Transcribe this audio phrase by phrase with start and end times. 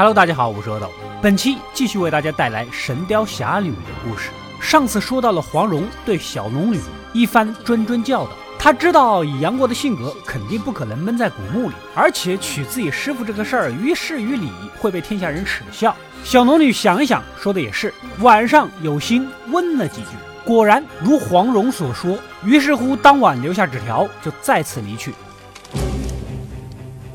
[0.00, 4.30] Hello，大家好，我是阿斗，本期继续为大家带来《神雕侠侣》的故事。
[4.58, 6.80] 上次说到了黄蓉对小龙女
[7.12, 15.94] 一番谆谆教导，她知道以杨过的性格，肯定不可能闷在古墓里，而且娶自己师傅这个事儿于事于理会被天下人耻笑。
[16.24, 25.12] 小龙女想一想，说的也是，晚上有心问了几句，果然如黄蓉所说，于是乎当晚留下纸条，就再次离去。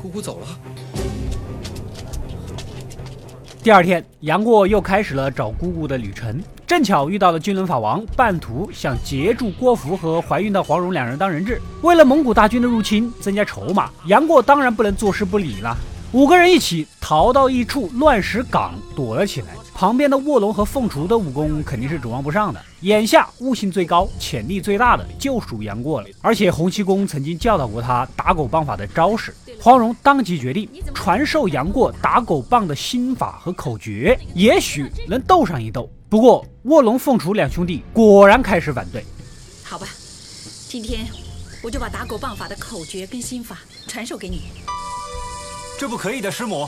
[0.00, 0.46] 姑姑走了。
[3.66, 11.60] 第二天，杨过又开始了找姑姑的旅程，正巧遇到了金轮法王，半途想截住郭芙和怀孕的黄蓉两人当人质。
[11.82, 15.76] 为了蒙古大军的入侵增加筹码，杨过当然不能坐视不理了。
[16.12, 19.48] 五个人一起逃到一处乱石岗躲了起来。
[19.76, 26.08] 旁边的卧龙和凤雏的武功肯定是指望不上的，眼下悟性最高、潜力最大的就属杨过了。
[26.22, 35.86] 而且洪七公曾经教导过他打狗棒法的招式，黄蓉当即决定传授杨过打狗棒的心法和口诀，也许能斗上一斗。
[36.08, 39.04] 不过卧龙、凤雏两兄弟果然开始反对。
[39.62, 39.86] 好吧，
[40.70, 41.06] 今天
[41.62, 44.40] 我就把打狗棒法的口诀跟心法传授给你。
[45.78, 46.66] 这不可以的，师母。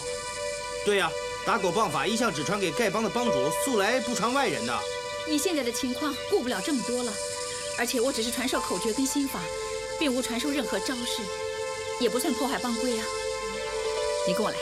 [0.85, 1.09] 对呀。
[1.49, 3.33] 打狗棒法一向只传给丐帮的帮主，
[3.65, 4.79] 素来不传外人的。
[5.27, 7.11] 你现在的情况顾不了这么多了，
[7.79, 9.41] 而且我只是传授口诀跟心法，
[9.99, 11.23] 并无传授任何招式，
[12.01, 13.07] 也不算破坏帮规啊。
[14.27, 14.59] 你跟我来。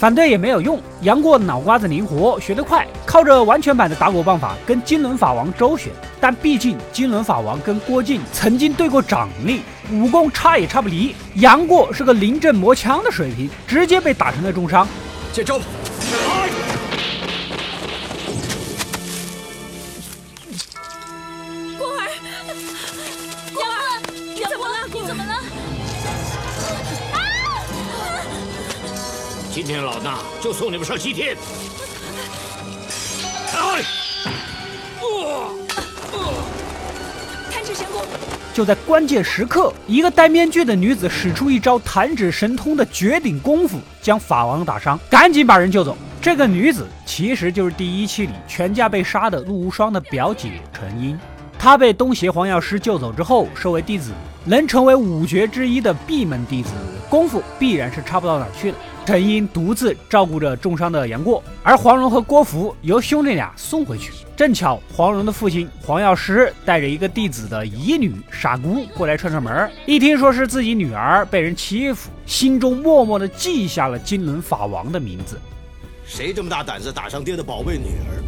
[0.00, 5.92] 反对也没有用，杨过脑瓜子灵活，学得快，靠着完全版的打狗棒法跟金轮法王周旋。
[6.18, 9.60] 但毕竟金轮法王跟郭靖曾经对过掌力，
[9.92, 11.14] 武功差也差不离。
[11.34, 14.88] 杨过是个临阵磨枪的水平，直接被打成了重伤。
[15.34, 15.60] 接招！
[29.80, 31.36] 老衲就送你们上西天！
[33.52, 33.82] 哎！
[37.52, 38.02] 弹指神功！
[38.52, 45.96] 就在关键时刻，一个戴面具的女子使出一招弹指神通的绝顶功夫，将法王打伤，赶紧把人救走。
[46.20, 51.18] 这个女子其实就是第一期里全家被杀的陆无双的表姐陈英。
[51.58, 54.12] 她被东邪黄药师救走之后，收为弟子，
[54.44, 56.70] 能成为五绝之一的闭门弟子，
[57.08, 58.78] 功夫必然是差不到哪去的。
[59.10, 64.12] 陈英独自照顾着重伤的杨过，而黄蓉和郭芙由兄弟俩送回去。
[64.36, 75.40] 正巧黄蓉的父亲黄药师带着一个弟子的遗女傻姑过来串串门，一听说是自己女儿被人欺负，心中默默的记下了金轮法王的名字。
[76.06, 78.22] 谁这么大胆子打伤爹的宝贝女儿？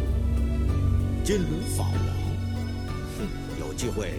[1.23, 1.93] 金轮法王。
[3.17, 4.11] 哼，有机会，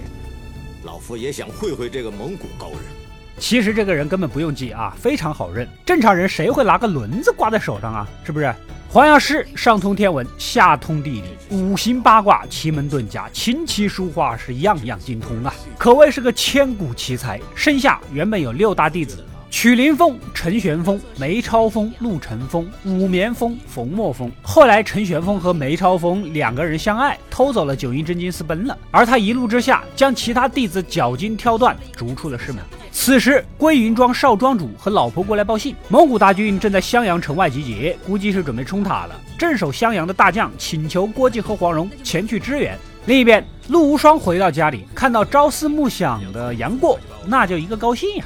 [0.83, 3.04] 老夫也想会会这个蒙古高人。
[3.39, 5.69] 其实这个人根本不用记啊，非常好认。
[5.85, 8.09] 正常人谁会拿个轮子挂在手上啊？
[8.25, 8.55] 是不是？
[8.89, 17.41] 黄药师上通天文，下通地理，五行八卦、奇门遁甲、琴棋书画是样样精通啊，可谓是个千古奇才。
[17.57, 19.25] 身下原本有六大弟子。
[19.51, 24.29] 曲灵风、陈玄风、梅超风、陆晨风、五绵风、冯墨风。
[24.43, 28.77] 后来，陈玄风和梅超风两个人相爱，偷走了九阴真经，私奔了。
[28.91, 32.65] 而他一怒之下，将其他弟子脚筋挑断，逐出了师门。
[32.97, 39.21] 此时，归云庄少庄主和老婆过来报信，蒙古大军正在襄阳城外集结，估计是准备冲塔了。
[39.37, 42.79] 镇守襄阳的大将请求郭靖和黄蓉前去支援。
[43.07, 48.25] 另一边，陆无双回到家里，看到朝思暮想的杨过，那就一个高兴呀！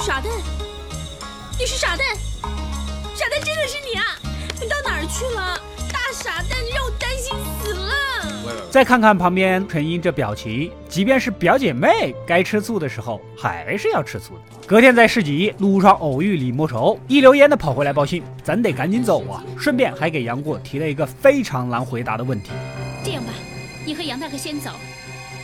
[0.00, 0.30] 傻蛋。
[1.58, 2.06] 你是傻蛋，
[3.14, 4.04] 傻蛋真的是你啊！
[4.60, 5.58] 你到哪儿去了？
[5.90, 7.34] 大傻蛋，你让我担心
[7.64, 8.70] 死了。
[8.70, 14.42] 再看看旁边陈英这表情，即便是表姐妹，该吃醋的时候还是要吃醋的。
[14.66, 19.42] 隔天在市集，路上偶遇李莫愁，一溜烟的跑回来报信，咱得赶紧走啊！
[19.58, 22.50] 顺便还给杨过提了一个非常难回答的问题。
[23.02, 23.32] 这样吧，
[23.86, 24.72] 你和杨大哥先走，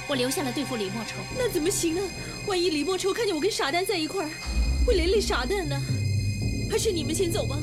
[0.06, 1.16] 我留下来对付李莫愁。
[1.38, 2.04] 那怎么行啊？
[2.47, 4.28] 万一李莫愁看见我跟傻蛋在一块儿，
[4.86, 5.80] 会连累傻蛋呢？
[6.71, 7.56] 还是你们先走吧，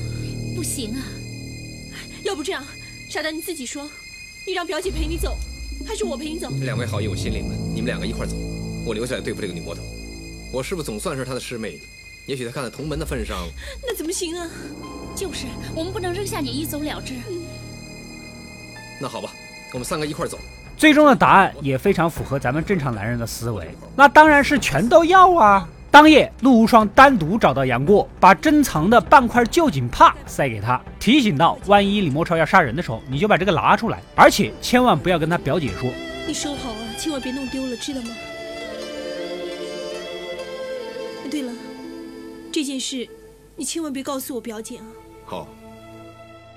[0.56, 0.98] 不行啊！
[2.24, 2.66] 要不这样，
[3.08, 3.88] 傻蛋你自己说，
[4.44, 5.38] 你让表姐陪你走，
[5.86, 6.48] 还是我陪你走？
[6.60, 8.34] 两位好意我心领了，你们两个一块走，
[8.84, 9.82] 我留下来对付这个女魔头。
[10.52, 11.78] 我是不是总算是她的师妹？
[12.26, 13.46] 也许她看在同门的份上，
[13.86, 14.48] 那怎么行啊？
[15.14, 17.14] 就是，我们不能扔下你一走了之。
[19.00, 19.32] 那好吧，
[19.72, 20.38] 我们三个一块走。
[20.76, 25.68] 最终的答案也非常符合咱们正常男人的思维，那当然是全都要啊！
[25.90, 35.90] 当夜，陆无双单独找到杨过，把珍藏的半块旧锦帕塞给他，提醒道：“万一李莫超要杀人的时候，你就把这个拿出来，而且千万不要跟他表姐说。
[36.26, 38.08] 你收好啊，千万别弄丢了，知道吗？
[41.30, 41.52] 对了，
[42.52, 43.08] 这件事
[43.56, 44.84] 你千万别告诉我表姐啊！
[45.24, 45.48] 好，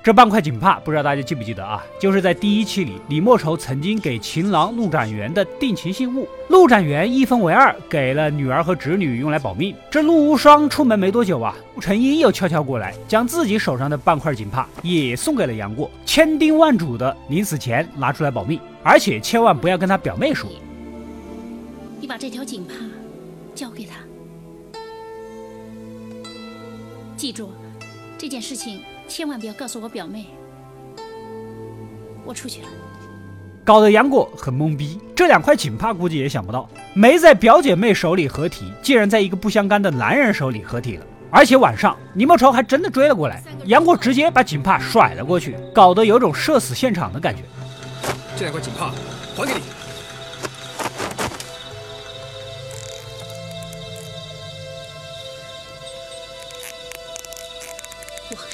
[0.09, 1.85] 这半块锦帕，不知道大家记不记得啊？
[2.00, 9.75] 就是在第一期里，李莫愁曾经给情郎陆展元的定情信物，陆展元一分为二，给了女儿和侄女用来保命。
[9.91, 20.50] 这陆无双出门没多久啊，陆成一又悄悄过来，将自己手上的半块锦帕也送给了杨过，千叮万嘱的临死前拿出来保命，而且千万不要跟他表妹说。
[22.01, 22.73] 你把这条锦帕
[23.53, 24.00] 交给他，
[27.15, 27.51] 记住，
[28.17, 30.27] 这件事情千万不要告诉我表妹。
[32.23, 32.67] 我出去了。
[33.65, 41.06] 搞得杨过很懵逼，这两块锦帕估计也想不到，没在表姐妹手里合体，竟然在一个不相干的男人手里合体了。
[41.31, 47.44] 而且晚上李莫愁还真的追了过来，杨过直接把锦帕甩了过去，搞得有种社死现场的感觉。
[48.35, 48.91] 这两块锦帕
[49.35, 49.78] 还给你。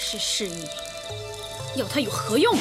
[0.06, 0.52] 往事是意，
[1.76, 2.56] 要他有何用？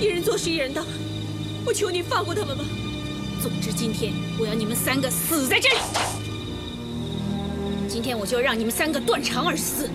[0.00, 0.82] 一人做事一人当，
[1.66, 2.64] 我求你放过他们吧。
[3.42, 5.76] 总之，今天我要你们三个死在这里。
[7.86, 9.90] 今天我就让你们三个断肠而死。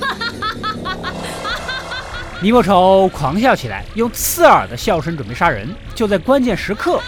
[2.42, 5.68] 李莫愁狂笑起来，用刺耳的笑声准备杀人。
[5.96, 7.02] 就在关键时刻，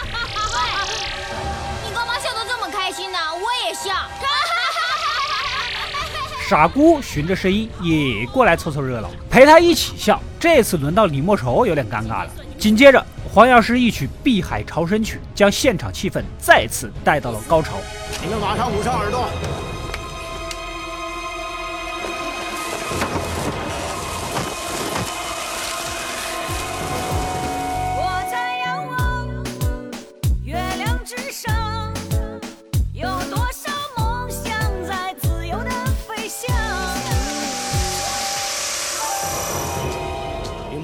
[6.51, 10.21] 傻姑循着声音也过来凑凑热闹，陪他一起笑。
[10.41, 12.31] 这次轮到李莫愁有点尴尬了。
[12.59, 17.77] 紧接着，黄药师一曲《碧海潮生曲》，将现场气氛再次带到了高潮。
[18.21, 19.70] 你们马上捂上耳朵。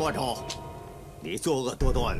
[0.06, 0.36] 莫愁，
[1.20, 2.16] 你作恶多端，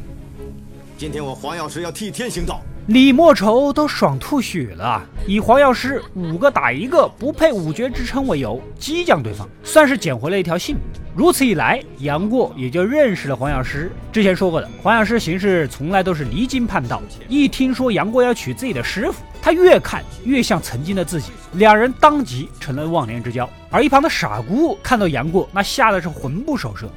[0.98, 2.60] 今天我黄药师要替天行道。
[2.88, 10.84] 李莫愁都爽吐血了，以黄药师五个打一个不配五绝之称为由，激将对方，算是捡回了一条性命。
[11.14, 13.92] 如此一来，杨过也就认识了黄药师。
[14.12, 17.00] 之前说过的，黄药师行事从来都是离经叛道。
[17.28, 23.48] 一听说杨过要娶自己的师傅，他越看越像曾经的自己，两人当即成了忘年之交。
[23.70, 26.90] 而一旁的傻姑看到杨过，那吓得是魂不守舍。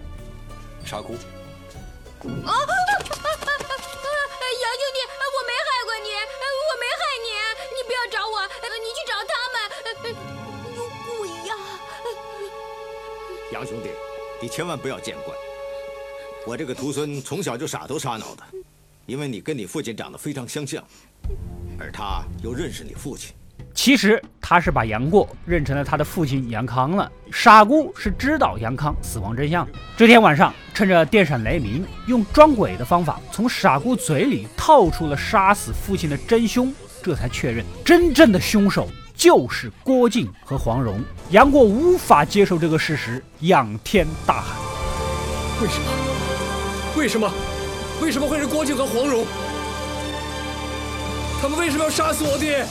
[0.89, 1.19] 傻姑，啊！
[2.25, 2.49] 杨兄
[4.91, 6.09] 弟，我没害过你，
[6.65, 7.29] 我没害你，
[7.75, 8.41] 你不要找我，
[8.81, 9.55] 你去找他们。
[10.75, 11.53] 有鬼呀！
[13.51, 13.91] 杨兄弟，
[14.41, 15.35] 你千万不要见怪。
[16.47, 18.43] 我这个徒孙从小就傻头傻脑的，
[19.05, 20.83] 因为你跟你父亲长得非常相像，
[21.79, 23.35] 而他又认识你父亲。
[23.81, 27.09] 其实他是把杨过认成了他的父亲杨康了。
[27.31, 29.65] 傻姑是知道杨康死亡真相。
[29.95, 38.85] 这天晚上，趁着电闪雷鸣，用装鬼的方法从傻姑嘴里套出了杀死父亲的真凶，这才确认真正的凶手
[39.15, 41.01] 就是郭靖和黄蓉。
[41.29, 44.57] 杨过无法接受这个事实，仰天大喊
[45.63, 45.85] ：“为什么？
[46.97, 47.31] 为什么？
[48.01, 49.25] 为什么会是郭靖和黄蓉？
[51.41, 52.65] 他们为什么要杀死我爹？”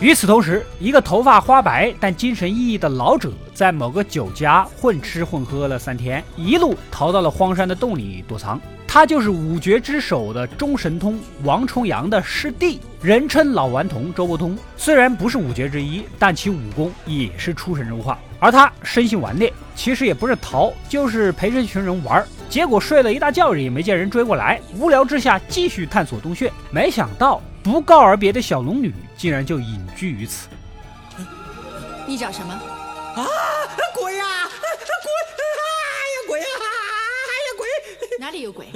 [0.00, 8.60] 与此同时，一个头发花白但精神奕奕的老者，在某个酒家混吃混喝了三天，一路逃到了荒山的洞里躲藏。
[8.88, 14.58] 他就是五绝之首的中神通王重阳的师弟，人称老顽童周伯通。
[14.76, 18.18] 虽然不是五绝之一，但其武功也是出神入化。
[18.40, 22.22] 而他生性顽劣，其实也不是逃，就是陪着一群人玩。
[22.52, 26.52] 结果睡了一大觉也没见人追过来，无聊之下继续探索洞穴。
[26.70, 30.48] 没想到不告而别的小龙女竟然就隐居于此。
[32.06, 32.52] 你找什么？
[32.52, 33.26] 啊！
[33.94, 34.26] 鬼呀！
[34.44, 34.50] 鬼！
[35.62, 35.64] 哎
[36.12, 36.46] 呀鬼呀！
[37.30, 37.66] 哎呀鬼！
[38.20, 38.66] 哪里有鬼？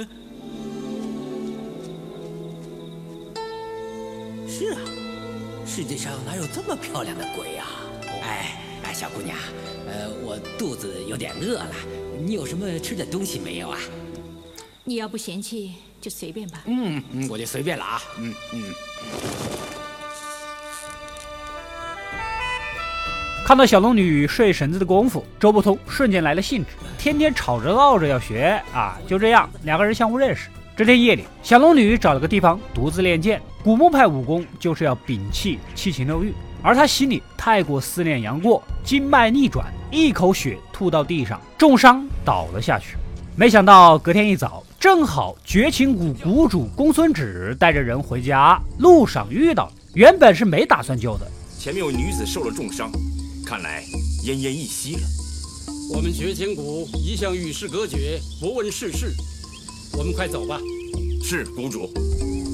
[4.49, 4.79] 是啊，
[5.67, 7.65] 世界上哪有这么漂亮的鬼呀？
[8.01, 8.57] 哎哎，
[8.97, 9.37] 小姑娘，
[9.87, 11.69] 呃，我肚子有点饿了，
[12.19, 13.77] 你有什么吃的东西没有啊？
[14.85, 16.63] 你要不嫌弃就随便吧。
[16.65, 18.01] 嗯嗯，我就随便了啊。
[18.17, 18.63] 嗯嗯。
[23.45, 28.97] 看到小龙女睡绳子的功夫，周伯通瞬间来了兴致，天天吵着闹着要学啊！
[29.05, 30.49] 就这样，两个人相互认识。
[30.75, 33.39] 这天夜里，小龙女找了个地方独自练剑。
[33.63, 36.33] 古墓派武功就是要摒弃七情六欲，
[36.67, 42.97] 而他心里太过思念杨过，经脉逆转，一口血吐到地上，重伤倒了下去。
[43.37, 51.25] 没想到隔天一早，正好绝情谷谷主公孙止带着人回家，路上遇到了，原本是没打算救的。
[51.57, 52.91] 前面有女子受了重伤，
[53.45, 53.81] 看来
[54.25, 55.01] 奄奄一息了。
[55.95, 59.13] 我们绝情谷一向与世隔绝，不问世事。
[59.97, 60.59] 我们快走吧。
[61.23, 61.89] 是谷主，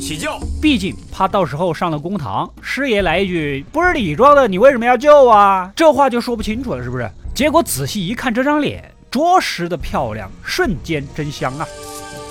[0.04, 0.38] 起轿。
[0.62, 7.10] 毕竟怕到时候上了公堂，师爷来一句“不是你装的，你为什么要救啊？”这话就说不清楚了，是不是？
[7.34, 11.66] 结果仔细一看，这张脸着实的漂亮，瞬间真香啊！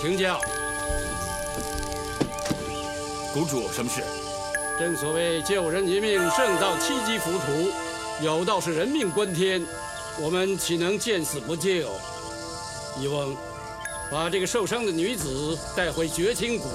[0.00, 0.38] 请教，
[3.33, 4.02] 谷主，什么事？
[4.79, 7.71] 正所谓救人一命胜造七级浮屠，
[8.23, 9.62] 有道是人命关天，
[10.21, 11.71] 我们岂能见死不救？
[13.00, 13.35] 一翁。
[14.11, 16.67] 把这个受伤的女子带回绝情谷。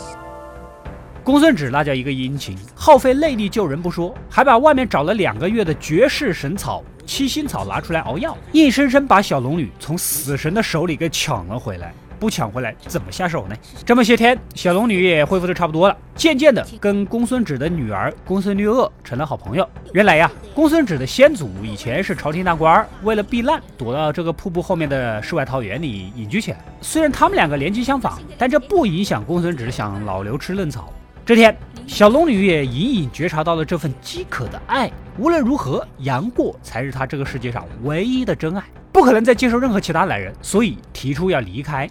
[1.28, 11.94] 公孙止那叫一个殷勤，耗费内力救人不说，还把外面找了两个月的绝世神草七星草拿出来熬药，硬生生把小龙女从死神的手里给抢了回来。
[12.18, 13.56] 不抢回来怎么下手呢？
[13.86, 19.68] 这么些天，小龙女也恢复的差不多了，渐渐的跟公孙止的女儿公孙绿萼成了好朋友。
[19.92, 26.60] 原来呀，公孙止的先祖以前是朝廷大官，为了避难，躲到这个瀑布后面的世外桃源里隐居起来。
[26.80, 30.94] 虽然他们两个年纪相仿，但这不影响公孙止想老刘吃嫩草。
[31.28, 31.54] 这天，
[31.86, 34.90] 小龙女也隐隐觉察到了这份饥渴的爱。
[35.20, 38.64] 无论如何，杨过才是她这个世界上唯一的真爱。
[38.94, 41.86] 不可能再接受任何其他男人，所以提出要离开。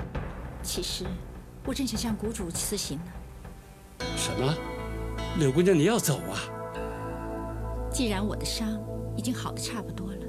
[0.62, 1.05] 其实，
[1.66, 4.07] 我正想向谷主辞行呢。
[4.16, 4.55] 什么？
[5.38, 6.40] 柳姑娘，你要走啊？
[7.90, 8.66] 既然我的伤
[9.19, 10.26] 已经好的差不多了，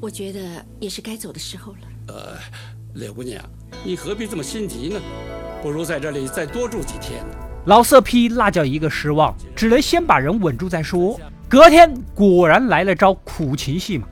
[0.00, 0.40] 我觉得
[0.80, 1.78] 也是该走的时候了。
[2.08, 2.36] 呃，
[2.94, 3.40] 柳姑娘，
[3.84, 5.00] 你何必这么心急呢？
[5.62, 7.24] 不如在这里再多住几天。
[7.66, 11.20] 老色批那叫一个失望，只能先把人稳住再说。
[11.48, 14.08] 隔天果然来了招苦情戏嘛。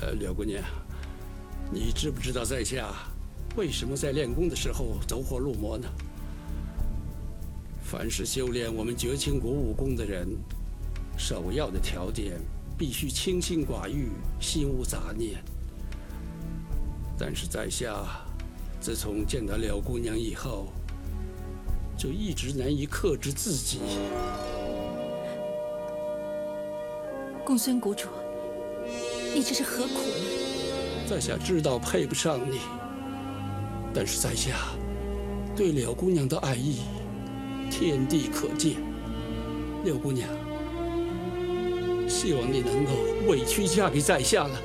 [0.00, 0.62] 呃，柳姑娘，
[1.70, 2.88] 你知不知道在下
[3.54, 5.86] 为什么在练功的时候走火入魔呢？
[7.82, 10.26] 凡是修炼我们绝情谷武功的人，
[11.16, 12.32] 首要的条件
[12.76, 14.08] 必须清心寡欲，
[14.40, 15.34] 心无杂念。
[17.16, 18.04] 但是在下
[18.80, 20.72] 自从见到柳姑娘以后，
[22.04, 23.80] 就一直难以克制自己。
[27.42, 28.08] 公孙谷主。
[29.34, 31.06] 你这是何苦呢？
[31.08, 32.60] 在下知道配不上你，
[33.94, 34.50] 但是在下
[35.56, 36.80] 对柳姑娘的爱意，
[37.70, 38.74] 天地可见。
[39.82, 40.28] 柳姑娘，
[42.06, 42.90] 希望你能够
[43.28, 44.60] 委屈嫁给在下了。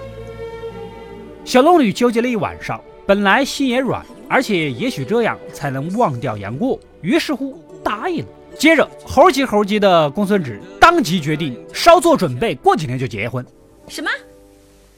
[1.45, 8.29] 小龙女纠结了一晚上，本来心也软，而且也许这样才能忘掉杨过，于是乎答应了。
[8.57, 13.45] 接着猴急猴急的公孙止当即决定稍作准备，过几天就结婚。
[13.87, 14.09] 什么？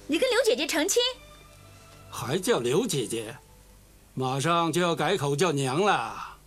[0.08, 1.02] 你跟刘姐姐成亲，
[2.10, 3.36] 还叫刘姐姐，
[4.14, 6.38] 马上就要改口叫娘了。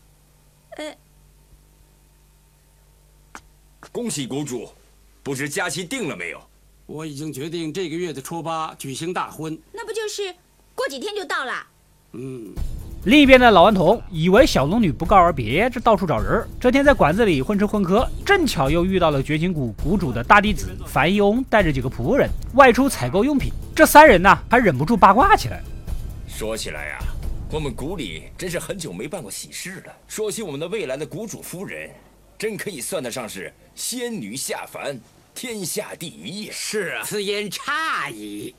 [0.77, 0.95] 呃，
[3.91, 4.69] 恭喜谷主，
[5.23, 6.43] 不知佳期定了没有？
[6.87, 9.59] 我已经决定这个月的初八举行大婚。
[9.73, 10.35] 那不就是
[10.75, 11.67] 过几天就到了？
[12.13, 12.53] 嗯。
[13.05, 16.43] 另一边的老顽童以为小龙女不告而别，这到处找人。
[16.59, 23.53] 这天在馆子里混吃混喝，正巧又遇到了绝情谷谷主的大弟子樊一翁，带着几个仆人外出采购用品。
[23.77, 25.63] 这三人呢，还忍不住八卦起来。
[26.27, 26.99] 说起来呀，
[27.51, 29.93] 我们谷里真是很久没办过喜事了。
[30.09, 31.91] 说起我们的未来的谷主夫人，
[32.39, 34.99] 真可以算得上是仙女下凡，
[35.35, 36.49] 天下第一。
[36.51, 38.55] 是啊，此言差矣。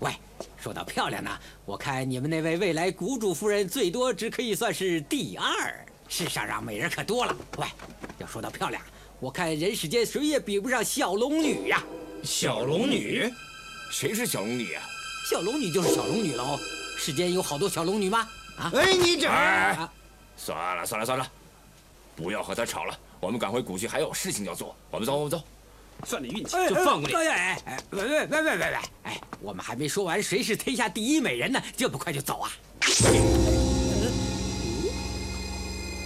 [0.00, 0.12] 喂。
[0.58, 1.30] 说到漂亮呢，
[1.64, 5.86] 我看你们那位未来谷主夫人最多只可以算是第二。
[6.06, 7.34] 世上让美人可多了。
[7.56, 7.66] 喂，
[8.18, 8.82] 要说到漂亮，
[9.20, 11.82] 我看人世间谁也比不上小龙女呀。
[12.22, 13.32] 小龙女？
[13.90, 14.82] 谁是小龙女啊？
[15.30, 16.58] 小龙女就是小龙女喽。
[16.98, 18.28] 世间有好多小龙女吗？
[18.58, 18.70] 啊？
[18.74, 19.28] 哎，你这……
[20.36, 21.26] 算了算了算了，
[22.14, 22.98] 不要和她吵了。
[23.18, 24.76] 我们赶回谷去还有事情要做。
[24.90, 25.42] 我们走，我们走。
[26.04, 27.14] 算你运气，就放过你。
[27.14, 28.78] 哎哎，喂喂喂喂喂喂！
[29.04, 32.50] 哎，我们还没说完谁是天下第一美人呢，这么快就走啊？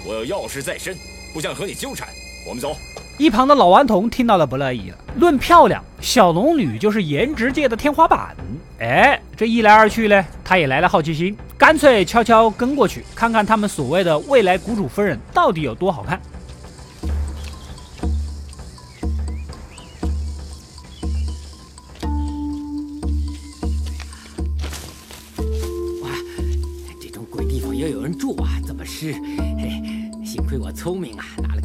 [0.07, 0.97] 我有要事在身，
[1.33, 2.09] 不想和你纠缠。
[2.47, 2.77] 我们走。
[3.17, 4.99] 一旁的老顽童听到了不乐意了。
[5.17, 8.37] 论漂亮，小龙女就是颜值界的天花板。
[8.81, 16.21] 哎，这一来二去呢，他也来了好奇心，干脆悄悄跟过去，看看他们所谓的未来谷主夫人到底有多好看。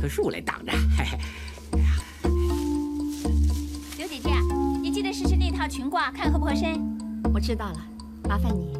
[0.09, 0.71] 幸亏我聪明啊，拿了棵树来挡着。
[0.97, 1.19] 嘿嘿，
[1.71, 1.87] 哎呀，
[5.69, 6.81] 悬挂，看合不合身。
[7.31, 7.77] 我知道了，
[8.27, 8.73] 麻烦你。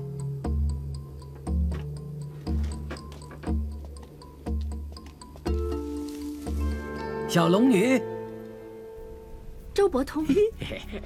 [7.28, 8.02] 小龙女，
[9.72, 10.26] 周伯通，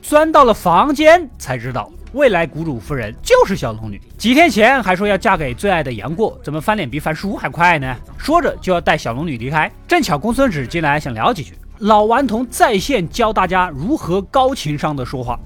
[0.01, 3.99] 钻到了房间才知道，未来谷主夫人就是小龙女。
[4.19, 7.95] 几天前还说要嫁给最爱的杨过，怎么翻脸比翻书还快呢？
[8.17, 15.39] 说着就要带小龙女离开，正巧公孙止进来想聊几句，老顽童在线教大家如何高情商的说话。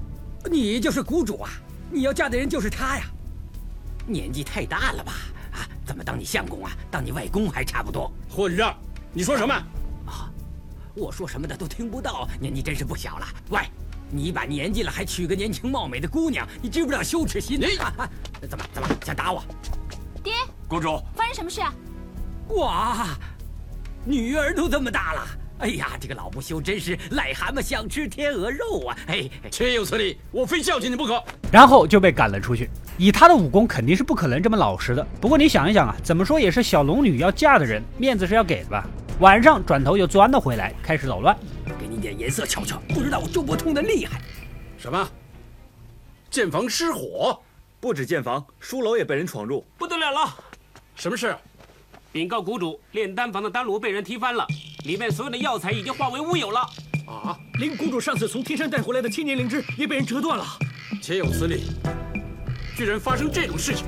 [0.50, 1.50] 你就是谷主啊？
[1.90, 3.04] 你要嫁的人就是他呀？
[4.06, 5.12] 年纪太大了吧？
[5.52, 6.72] 啊，怎么当你相公啊？
[6.90, 8.12] 当你外公还差不多。
[8.28, 8.76] 混账！
[9.14, 9.54] 你说什么？
[10.04, 10.28] 啊，
[10.94, 12.28] 我说什么的都听不到。
[12.38, 13.26] 年纪真是不小了。
[13.48, 13.60] 喂，
[14.10, 17.62] 你一把年纪了还娶个年轻貌美的姑娘，你知不知道羞耻心？
[17.78, 18.10] 啊啊！
[18.48, 19.42] 怎么怎么想打我？
[20.22, 20.32] 爹，
[20.66, 21.74] 公主，发生什么事啊？
[22.56, 23.08] 哇，
[24.04, 25.26] 女儿都这么大了。
[25.58, 28.96] 哎呀，这个老不休真是癞蛤蟆想吃天鹅肉啊！
[29.08, 30.18] 哎，岂有此理！
[30.30, 31.22] 我非教训你不可。
[31.50, 32.70] 然后就被赶了出去。
[32.96, 35.06] 以他的武功，肯定是不可能这么老实的。
[35.20, 38.86] 不过你想一想啊，怎么说也是小龙女要嫁的人，面子是要给的吧？
[39.18, 41.36] 晚上转头又钻了回来，开始捣乱。
[42.00, 44.20] 点颜色瞧瞧，不知道我周伯通的厉害。
[44.76, 45.08] 什么？
[46.30, 47.40] 建房失火？
[47.80, 50.34] 不止建房，书楼也被人闯入，不得了了！
[50.94, 51.34] 什么事？
[52.10, 54.46] 禀告谷主，炼丹房的丹炉被人踢翻了，
[54.84, 56.60] 里面所有的药材已经化为乌有了。
[57.06, 57.38] 啊！
[57.58, 60.44] 连谷主上次从天山带回来的千年灵芝也被人折断了，
[61.00, 61.70] 岂有此理！
[62.76, 63.86] 居然发生这种事情！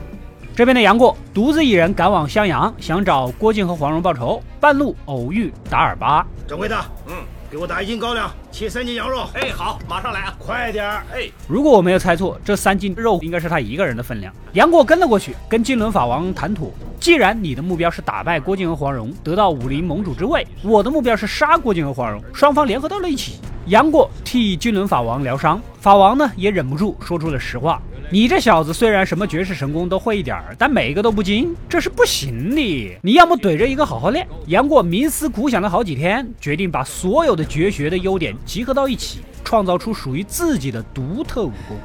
[0.57, 6.27] 这边的杨过独自一人赶往襄阳，想找郭靖和黄蓉报仇，半路偶遇达尔巴。
[6.49, 6.77] 掌柜的，
[7.07, 7.15] 嗯，
[7.51, 9.27] 给我打一斤高粱，切三斤羊肉。
[9.35, 10.33] 哎，好，马上来啊！
[10.39, 11.03] 快点儿！
[11.13, 14.33] 哎，如果我没有猜错，这三斤肉应该是他一个人的分量。
[14.53, 16.73] 杨过跟了过去，跟金轮法王谈妥。
[17.01, 23.41] 既然你的目标是打败郭靖和黄蓉，得到武林盟主之位，我的目标是杀郭靖和黄蓉，双方联合到了一起。
[23.67, 32.99] 杨过替金轮法王疗伤，法王呢也忍不住说出了实话：你这小子虽然什么绝世神功都会一点儿，但每个都不精，这是不行的。
[33.03, 34.27] 你要么怼着一个好好练。
[34.49, 41.79] 杨过冥思苦想了好几天，决定把所有的绝学的优点集合到一起，创造出属于自己的独特武功。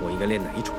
[0.00, 0.72] 我应该练哪一种？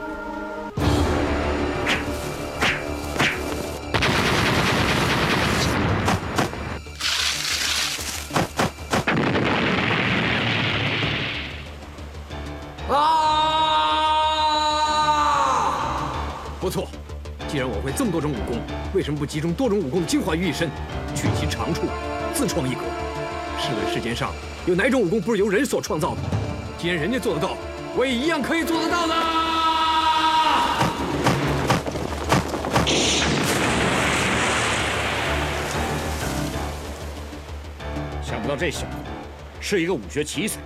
[16.64, 16.88] 不错，
[17.50, 18.58] 既然我会这么多种武功，
[18.94, 20.70] 为什么不集中多种武功的精华于一身，
[21.14, 21.82] 取其长处，
[22.34, 22.84] 自创一格？
[23.60, 24.32] 试问世间上
[24.66, 26.22] 有哪种武功不是由人所创造的？
[26.78, 27.58] 既然人家做得到，
[27.98, 29.14] 我也一样可以做得到的。
[38.24, 38.88] 想不到这小子
[39.60, 40.62] 是一个武学奇才。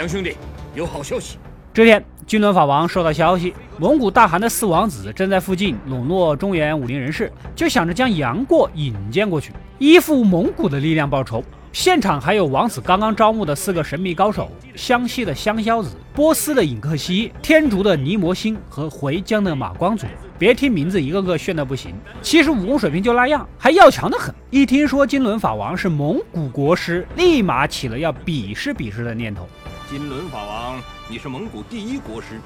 [0.00, 0.34] 杨兄弟，
[0.74, 1.36] 有好消息。
[1.74, 11.44] 这天，金轮法王收到消息，蒙古大汗的四王子正在附近笼络中原武林人士，就想着将杨过引荐过去，依附蒙古的力量报仇。
[11.70, 20.06] 现场还有王子刚刚招募的四个神秘高手：湘西的香消子、波斯的尹克西、天竺的尼摩星和回疆的马光祖。
[20.38, 24.34] 别听名字一个个炫得不行，其实武功水平就那样，还要强得很。
[24.48, 29.46] 一听说金轮法王是蒙古国师，立马起了要比试比试的念头。
[29.90, 32.40] 金轮法王，你是蒙古第一国师，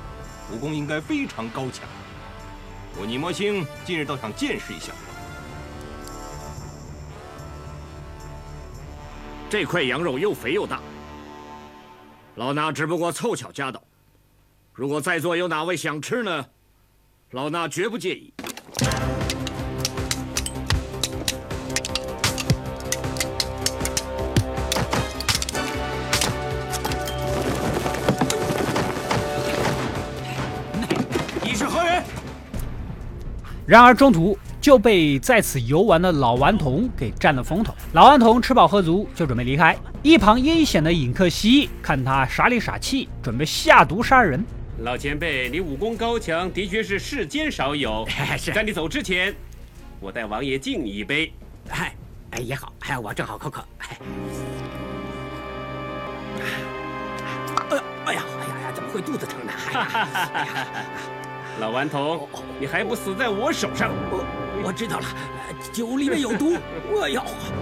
[0.50, 1.86] 武功应该非常高强。
[2.98, 4.94] 我尼摩星近日倒想见识一下。
[9.50, 10.80] 这块羊肉又肥又大，
[12.36, 13.82] 老衲只不过凑巧夹到。
[14.72, 16.46] 如果在座有哪位想吃呢？
[17.32, 18.32] 老衲绝不介意。
[33.66, 37.74] 然而中途就被在此游玩的老顽童给占了风头。
[37.92, 39.76] 老顽童吃饱喝足，就准备离开。
[40.02, 44.44] 一旁阴险的尹克西看他傻里傻气，准备下毒杀人。
[44.80, 48.06] 老前辈，你武功高强，的确是世间少有。
[48.36, 49.34] 是，在你走之前，
[50.00, 51.32] 我代王爷敬你一杯。
[51.70, 51.94] 哎，
[52.32, 53.64] 哎也好，哎我正好口渴。
[53.78, 53.98] 哎，
[57.70, 59.52] 哎呀，哎呀，哎呀呀，怎么会肚子疼呢？
[59.72, 60.08] 哎呀，
[61.60, 63.90] 老顽童，你还不死在我手上？
[64.10, 64.24] 我
[64.64, 65.06] 我知道了，
[65.72, 66.54] 酒里面有毒。
[67.02, 67.20] 哎呦，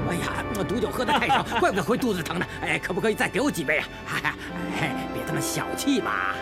[0.09, 2.47] 哎呀，我毒酒喝的太少， 怪不得会肚子疼呢。
[2.63, 3.87] 哎，可不可以再给我几杯啊？
[4.81, 6.35] 哎，别这么小气嘛。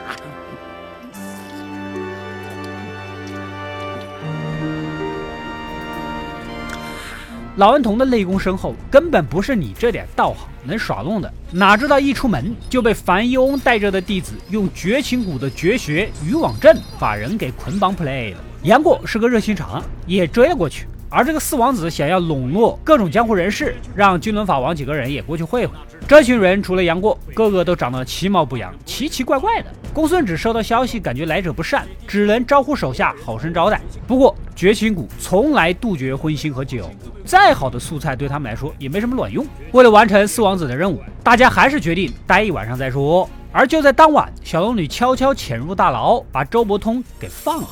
[7.61, 11.31] 老顽童的内功深厚，根本不是你这点道行能耍弄的。
[11.53, 18.39] 哪知道一出门就被樊一翁带着的弟子用绝情谷的绝学渔网阵把人给捆绑 play 了。
[18.63, 20.87] 杨过是个热心肠，也追了过去。
[21.13, 25.75] 而这个四王子想要笼络各种江湖人士，让金轮法王几个人也过去会会。
[26.07, 29.67] 这群人除了杨过，个个都长得其貌不扬，奇奇怪怪的。
[29.93, 33.81] 公孙止收到消息，感觉来者不善，只能招呼手下好生招待。
[34.07, 36.89] 不过绝情谷从来杜绝荤腥和酒，
[37.25, 39.45] 再好的素菜对他们来说也没什么卵用。
[39.73, 43.29] 为了完成四王子的任务，大家还是决定待一晚上再说。
[43.51, 47.69] 而就在当晚，小龙女悄悄潜入大牢，把周伯通给放了。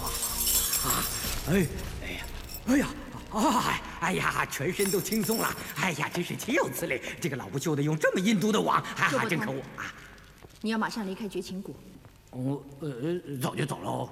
[1.53, 1.67] 哎，
[2.03, 2.19] 哎呀，
[2.67, 2.87] 哎呀！
[3.31, 3.63] 哦，
[4.01, 5.49] 哎呀，全身都轻松了。
[5.77, 7.01] 哎呀，真是岂有此理！
[7.21, 9.93] 这个老不休的用这么阴毒的网，哈哈，真可恶啊！
[10.61, 11.77] 你要马上离开绝情谷。
[12.31, 12.91] 我，呃，
[13.41, 14.09] 早就走喽。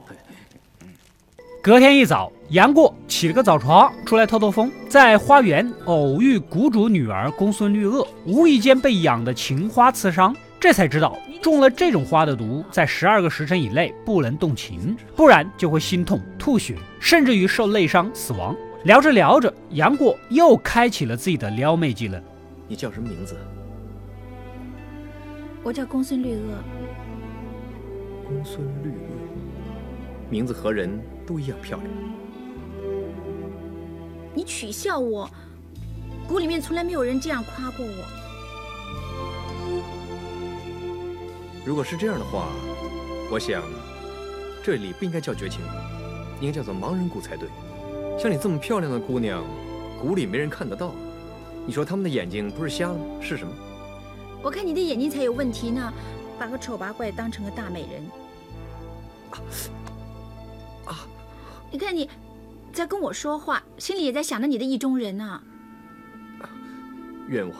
[1.62, 18.54] 隔天一早，杨过起了个早床，出来透透风，在花园偶遇谷主女儿公孙绿萼，无意间被养的情花刺伤，这才知道中了这种花的毒，在十二个时辰以内不能动情，不然就会心痛、吐血，甚至于受内伤死亡。
[18.86, 22.22] 聊着聊着，杨过又开启了自己的撩妹技能。
[22.68, 23.36] 你叫什么名字？
[25.64, 26.38] 我叫公孙绿萼。
[28.28, 30.88] 公孙绿萼，名字和人
[31.26, 31.90] 都一样漂亮。
[34.32, 35.28] 你取笑我？
[36.28, 38.04] 谷里面从来没有人这样夸过我。
[41.64, 42.46] 如果是这样的话，
[43.32, 43.64] 我想
[44.62, 45.70] 这里不应该叫绝情谷，
[46.40, 47.48] 应该叫做盲人谷才对。
[48.18, 49.44] 像你这么漂亮的姑娘，
[50.00, 50.94] 谷里没人看得到。
[51.66, 53.04] 你说他们的眼睛不是瞎了吗？
[53.20, 53.52] 是什么？
[54.42, 55.92] 我看你的眼睛才有问题呢，
[56.38, 58.02] 把个丑八怪当成个大美人。
[60.86, 61.06] 啊！
[61.70, 62.08] 你看你，
[62.72, 65.42] 在跟我说话，心里也在想着你的意中人呢。
[67.28, 67.58] 冤枉！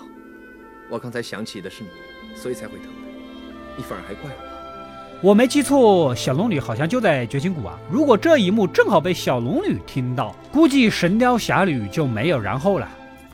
[0.88, 1.90] 我刚才想起的是你，
[2.34, 2.92] 所以才会疼的。
[3.76, 4.55] 你反而还怪我。
[5.22, 7.78] 我没记错，小龙女好像就在绝情谷啊！
[7.90, 12.86] 如果这一幕正好被小龙女听到，估计《神雕侠侣》就没有然后了。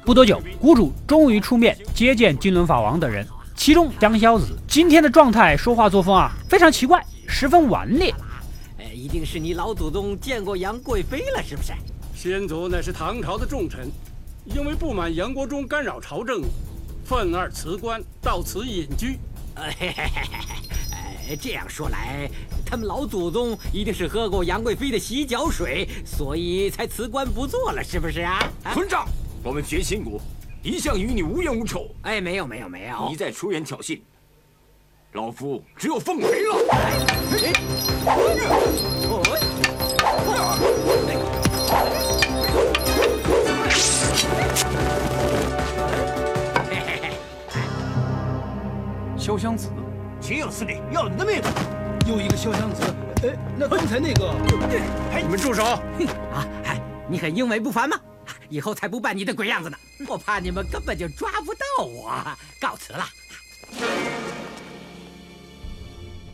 [0.04, 8.14] 不多久，谷主终于出面接见金轮法王等人，其中江萧子今天的状态、说话作风啊，非常奇怪，十分顽劣。
[8.78, 11.72] 哎，一定是你老祖宗见过杨贵妃了，是不是？
[12.14, 13.90] 先祖乃是唐朝的重臣，
[14.44, 16.42] 因为不满杨国忠干扰朝政，
[17.04, 19.18] 愤而辞官，到此隐居。
[21.40, 22.30] 这样说来，
[22.64, 28.46] 他们老祖宗一定是喝过杨贵妃的洗脚水，所以才辞官不做了，是不是啊？
[28.74, 29.06] 村长，
[29.42, 30.20] 我们绝心谷
[30.62, 31.88] 一向与你无冤无仇。
[32.02, 33.98] 哎，没有没有没有，你再出言挑衅，
[35.12, 36.56] 老夫只有奉陪了。
[46.70, 47.12] 哎哎
[49.18, 49.70] 潇湘子。
[50.32, 50.80] 岂有此理！
[50.90, 51.42] 要你的命！
[52.08, 52.82] 又一个潇湘子。
[53.22, 54.30] 哎，那刚才那个……
[55.12, 55.62] 哎，你们住手！
[55.62, 56.48] 啊，
[57.06, 58.00] 你很英伟不凡吗？
[58.48, 59.76] 以后才不扮你的鬼样子呢！
[60.08, 62.10] 我怕你们根本就抓不到我。
[62.58, 63.04] 告辞了。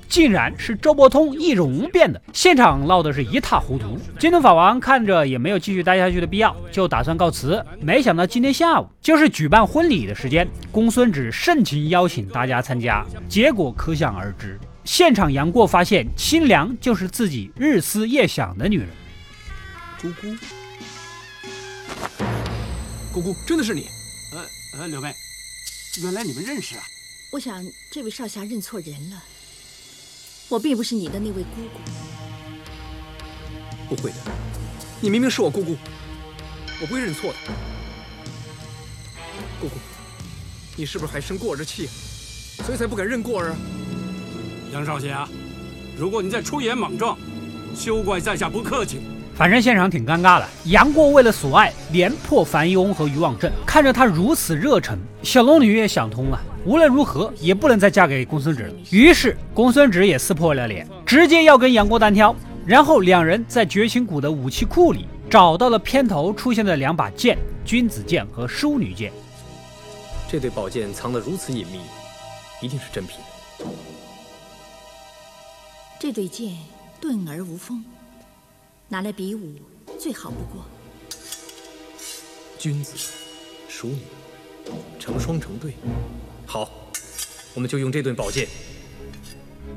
[0.09, 3.99] 竟然是周伯通易容变的，现场闹得是一塌糊涂。
[4.19, 7.65] 金轮法王看着也没有继续待下去的必要，就打算告辞。
[7.81, 14.59] 没想到今天下午就是举办婚礼的时间，公孙止盛情邀请大家参加，结果可想而知。
[14.85, 18.89] 现场杨过发现新娘就是自己日思夜想的女人。
[20.01, 20.37] 姑姑，
[23.13, 23.87] 姑姑，真的是你？
[24.33, 25.15] 呃呃，柳妹，
[26.03, 26.83] 原来你们认识啊？
[27.33, 29.23] 我想这位少侠认错人了。
[30.49, 31.81] 我并不是你的那位姑姑，
[33.95, 34.17] 不会的，
[34.99, 35.77] 你明明是我姑姑，
[36.81, 37.37] 我不会认错的。
[39.61, 39.75] 姑姑，
[40.75, 41.87] 你是不是还生过儿的气，
[42.65, 43.57] 所以才不敢认过儿啊？
[44.73, 45.29] 杨少侠，
[45.99, 47.19] 如果你再出言莽撞，
[47.75, 49.03] 休怪在下不客气。
[49.35, 50.49] 反正现场挺尴尬的。
[50.65, 56.41] 杨过为了索爱，连破樊一翁和渔网阵，看着他如此热忱，小龙女也想通了。
[56.69, 58.75] 无论如何也不能再嫁给公孙止了。
[58.91, 62.37] 于是公孙止也撕破了脸，直接要跟杨过单挑。
[62.67, 69.11] 然后两人在绝情谷的武器库里找到了片头出现的两把剑——君子剑和淑女剑。
[70.31, 71.81] 这对宝剑藏得如此隐秘，
[72.61, 73.19] 一定是真品。
[75.99, 76.55] 这对剑
[77.01, 77.83] 钝而无锋，
[78.91, 79.55] 拿来比武
[79.99, 80.63] 最好不过。
[82.59, 82.93] 君子，
[83.71, 84.03] 淑女，
[84.99, 85.73] 成双成对。
[86.51, 86.67] 好，
[87.53, 88.49] 我们就用这顿宝剑。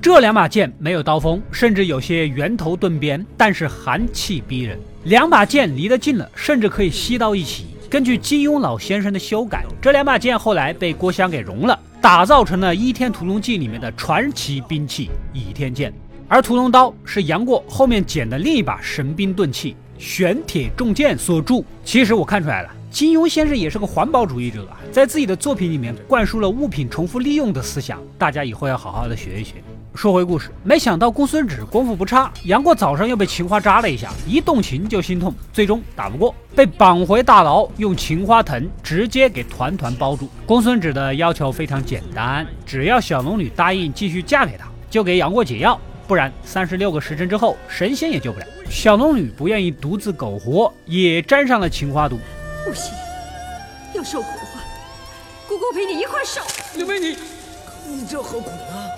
[0.01, 4.79] 这两把剑没有刀锋，甚至有些圆头钝边，但是寒气逼人。
[5.03, 7.65] 两把剑离得近了，甚至可以吸到一起。
[7.89, 15.93] 根据金庸老先生的修改，这两把剑后来被郭襄给融了，打造成了《倚天屠龙记》里面的传奇兵器倚天剑。
[16.29, 21.63] 而屠龙刀是杨过后面捡的另一把神兵钝器玄铁重剑所铸。
[21.85, 29.63] 其实我看出来了，金庸先生也是个环保主义者啊，在自己的作品里面灌输了物品重复利用的思想，大家以后要好好的学一学。
[29.93, 40.29] 说回故事，没想到公孙止功夫不差，杨过早上又被情花扎了一下，一动情就心痛，最终打不过，被绑回大牢，用情花藤直接给团团包住。
[40.45, 45.77] 公孙止的要求非常简单，只要小龙女答应继续嫁给他，就给杨过解药，
[46.11, 48.45] 不然三十六个时辰之后，神仙也救不了。
[48.69, 52.19] 小龙女不愿意独自苟活，也沾上了情花毒。
[52.65, 52.91] 不行，
[53.93, 54.59] 要受苦的话，
[55.47, 56.41] 姑姑陪你一块受。
[56.75, 57.15] 刘备，你
[57.87, 58.89] 你这何苦呢？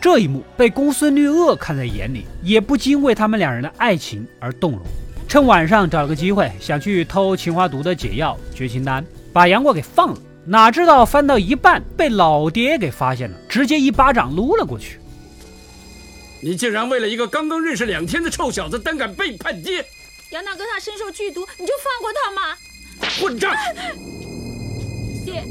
[0.00, 4.80] 这一幕被公孙绿萼看在眼里，也不禁为他们两人的爱情而动容。
[5.26, 10.18] 趁晚上找了个机会，想去偷情花毒的解药绝情丹，把杨过给放了。
[10.44, 15.00] 哪知道翻到一半被老爹给发现了，直接一巴掌撸了过去。
[16.44, 19.82] 你竟然为了一个刚刚认识两天的臭小子，胆敢背叛爹！
[20.28, 22.54] 杨大哥他身受剧毒，你就放过他吗！
[23.18, 23.50] 混账！
[25.24, 25.42] 爹，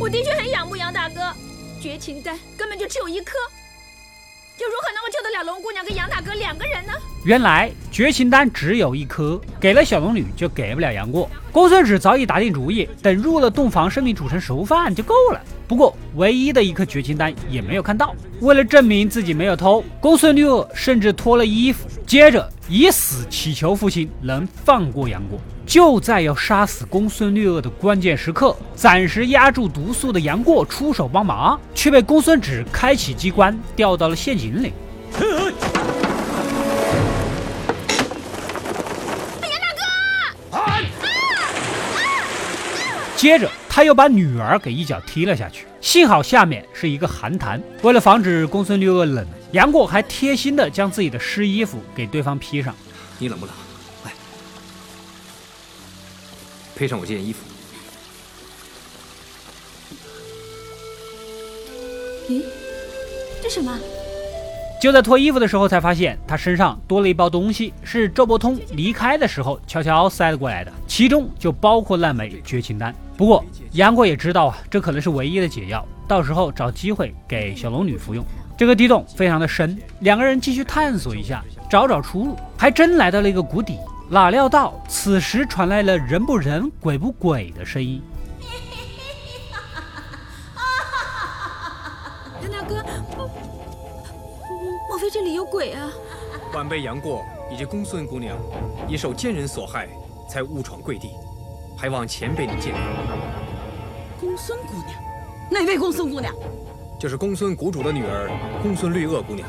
[0.00, 1.32] 我的确很仰慕杨大哥。
[1.80, 3.38] 绝情丹根本就只有一颗，
[4.58, 6.92] 又如何能够救得了龙姑娘跟杨大哥两个人呢？
[7.24, 11.30] 原来绝情丹只有一颗，给了小龙女就给不了杨过。
[11.52, 15.40] 公孙止早已打定主意，等入了洞房，生米煮成熟饭就够了。
[15.68, 18.14] 不过唯一的一颗绝情丹也没有看到。
[18.40, 25.38] 为了证明自己没有偷，公孙绿萼甚至脱了衣服，接着以死祈求父亲能放过杨过。
[25.66, 34.72] 就在要杀死公孙绿萼的关键时刻，暂时压住毒素的杨过出手帮忙，却被公孙止开启机关掉到了陷阱里。
[35.20, 35.28] 杨
[39.60, 39.82] 大哥！
[43.14, 47.62] 接着他又把女儿给一脚踢了下去，幸好下面是一个寒潭。
[47.82, 52.74] 为了防止公孙绿萼冷，杨过还贴心的将自己的湿衣服给对方披上。
[53.20, 53.54] 你冷不冷？
[56.74, 57.38] 配上我这件衣服。
[62.28, 62.42] 咦，
[63.40, 63.78] 这什么？
[64.80, 72.94] 就在脱衣服的时候，才发现他身上多了一包东西，是周伯通离开的时候悄悄塞了过来的，其中就包括那枚绝情丹。
[73.16, 78.24] 不过杨过也知道啊，这可能是唯一的解药，到时候找机会给小龙女服用。
[78.56, 83.76] 这个地洞非常的深，两个人继续探索一下，找找出路，还真来到了一个谷底。
[84.08, 88.00] 哪料到，此时传来了人不人、鬼不鬼的声音。
[95.10, 95.90] 这里有鬼啊？
[96.54, 98.36] 晚辈杨过以及公孙姑娘，
[98.86, 99.88] 已受奸人所害，
[100.28, 101.10] 才误闯贵地，
[101.76, 102.78] 还望前辈你见谅。
[104.20, 104.88] 公孙姑娘，
[105.50, 106.34] 哪位公孙姑娘？
[106.98, 108.30] 就是公孙谷主的女儿，
[108.62, 109.48] 公孙绿萼姑娘。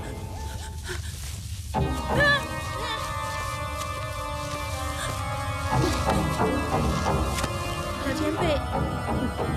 [8.05, 8.57] 老前辈，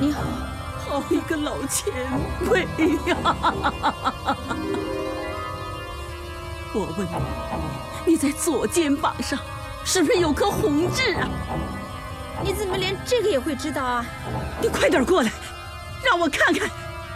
[0.01, 0.23] 你好，
[0.79, 1.93] 好一个老前
[2.51, 2.63] 辈
[3.11, 3.17] 呀！
[6.75, 7.07] 我问
[8.07, 9.39] 你，你在左肩膀上
[9.85, 11.29] 是不是有颗红痣啊？
[12.43, 14.05] 你怎么连这个也会知道啊？
[14.61, 15.31] 你快点过来，
[16.03, 16.69] 让我看看，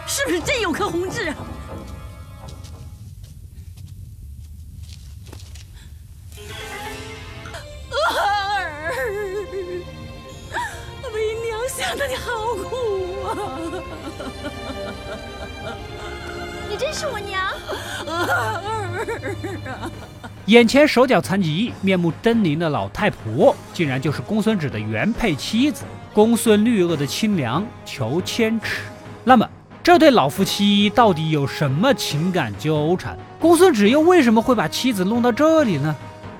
[0.05, 1.35] 是不是真有颗红痣啊？
[20.47, 25.83] 眼前手脚残疾、面目狰狞的老太婆，竟然就是公孙止的原配妻子
[26.13, 28.83] 公孙绿萼的亲娘裘千尺。
[29.25, 29.45] 那么，
[29.83, 33.17] 这对老夫妻到底有什么情感纠缠？
[33.41, 35.93] 公孙止又为什么会把妻子弄到这里呢？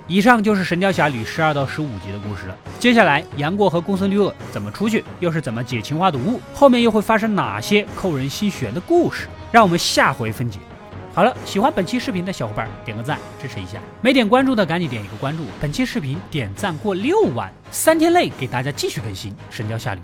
[0.08, 2.56] 以上就是《神雕侠侣》十二到十五集的故事了。
[2.80, 6.40] 接下来，杨过和公孙绿萼怎么出去，又是怎么解情花毒？
[6.54, 9.28] 后面又会发生哪些扣人心弦的故事？
[9.52, 10.60] 让我们下回分解。
[11.18, 15.46] 好了，喜欢本期视频的小伙伴点个赞支持一下，没点关注的赶紧点一个关注。
[15.60, 20.00] 本期视频点赞过六万，三天内给大家继续更新《神雕侠侣》。